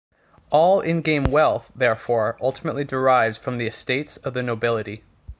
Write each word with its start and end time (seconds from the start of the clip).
All 0.49 0.81
in-game 0.81 1.25
wealth, 1.25 1.71
therefore, 1.75 2.35
ultimately 2.41 2.83
derives 2.83 3.37
from 3.37 3.59
the 3.59 3.67
estates 3.67 4.17
of 4.17 4.33
the 4.33 4.41
nobility. 4.41 5.03